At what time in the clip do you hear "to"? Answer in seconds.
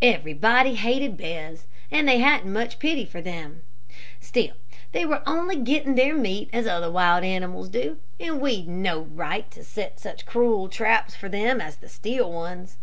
9.50-9.62